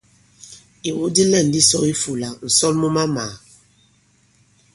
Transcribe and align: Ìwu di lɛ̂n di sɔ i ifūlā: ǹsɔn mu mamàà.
Ìwu 0.89 1.03
di 1.15 1.23
lɛ̂n 1.31 1.47
di 1.53 1.59
sɔ 1.69 1.77
i 1.83 1.87
ifūlā: 1.93 2.29
ǹsɔn 2.47 2.75
mu 2.81 2.87
mamàà. 2.95 3.33